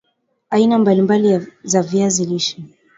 aina 0.51 0.77
mbali 0.77 1.01
mbali 1.01 1.47
za 1.63 1.81
viazi 1.81 2.25
lishe 2.25 2.63